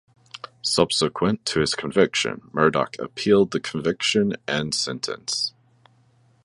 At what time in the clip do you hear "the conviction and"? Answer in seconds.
3.51-4.73